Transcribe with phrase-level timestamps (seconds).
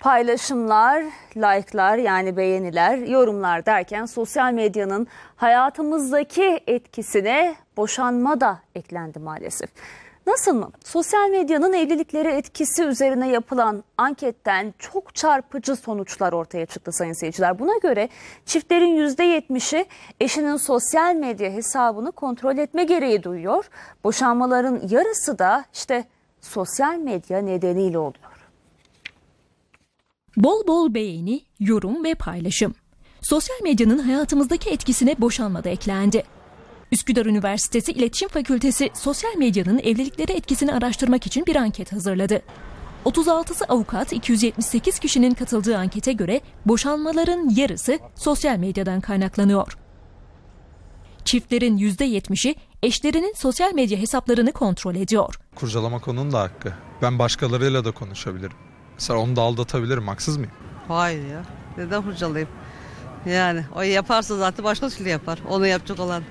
[0.00, 1.04] Paylaşımlar,
[1.36, 9.70] like'lar yani beğeniler, yorumlar derken sosyal medyanın hayatımızdaki etkisine boşanma da eklendi maalesef.
[10.26, 10.70] Nasıl mı?
[10.84, 17.58] Sosyal medyanın evliliklere etkisi üzerine yapılan anketten çok çarpıcı sonuçlar ortaya çıktı sayın seyirciler.
[17.58, 18.08] Buna göre
[18.46, 19.86] çiftlerin %70'i
[20.20, 23.70] eşinin sosyal medya hesabını kontrol etme gereği duyuyor.
[24.04, 26.04] Boşanmaların yarısı da işte
[26.40, 28.29] sosyal medya nedeniyle oluyor.
[30.36, 32.74] Bol bol beğeni, yorum ve paylaşım.
[33.22, 36.22] Sosyal medyanın hayatımızdaki etkisine boşanma da eklendi.
[36.92, 42.42] Üsküdar Üniversitesi İletişim Fakültesi sosyal medyanın evliliklere etkisini araştırmak için bir anket hazırladı.
[43.04, 49.78] 36'sı avukat, 278 kişinin katıldığı ankete göre boşanmaların yarısı sosyal medyadan kaynaklanıyor.
[51.24, 55.40] Çiftlerin %70'i eşlerinin sosyal medya hesaplarını kontrol ediyor.
[55.54, 56.72] Kurcalamak onun da hakkı.
[57.02, 58.69] Ben başkalarıyla da konuşabilirim.
[59.00, 60.52] Mesela onu da aldatabilirim, haksız mıyım?
[60.88, 61.42] Hayır ya.
[61.78, 62.48] Neden hurcalayayım?
[63.26, 65.38] Yani o yaparsa zaten başka türlü yapar.
[65.48, 66.22] Onu yapacak olan.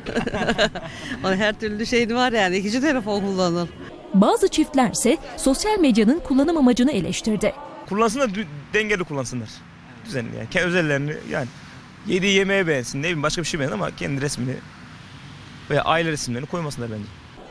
[1.26, 2.58] Onun her türlü şeyi var yani.
[2.58, 3.70] İkinci telefon kullanır.
[4.14, 7.54] Bazı çiftlerse sosyal medyanın kullanım amacını eleştirdi.
[7.90, 9.50] Kullansınlar dü- dengeli kullansınlar.
[10.06, 10.50] Düzenli yani.
[10.50, 11.48] Kendi özellerini yani
[12.08, 14.56] yediği yemeğe beğensin ne bileyim başka bir şey beğensin ama kendi resmini
[15.70, 17.04] veya aile resimlerini koymasınlar bence.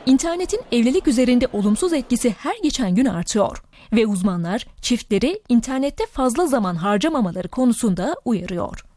[0.05, 3.57] İnternetin evlilik üzerinde olumsuz etkisi her geçen gün artıyor
[3.93, 8.88] ve uzmanlar çiftleri internette fazla zaman harcamamaları konusunda uyarıyor.